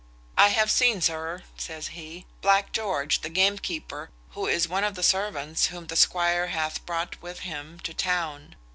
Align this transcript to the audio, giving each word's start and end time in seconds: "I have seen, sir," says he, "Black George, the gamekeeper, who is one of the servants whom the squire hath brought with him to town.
"I 0.35 0.47
have 0.47 0.71
seen, 0.71 0.99
sir," 0.99 1.43
says 1.57 1.89
he, 1.89 2.25
"Black 2.41 2.71
George, 2.71 3.21
the 3.21 3.29
gamekeeper, 3.29 4.09
who 4.31 4.47
is 4.47 4.67
one 4.67 4.83
of 4.83 4.95
the 4.95 5.03
servants 5.03 5.67
whom 5.67 5.85
the 5.85 5.95
squire 5.95 6.47
hath 6.47 6.83
brought 6.87 7.21
with 7.21 7.41
him 7.41 7.79
to 7.81 7.93
town. 7.93 8.55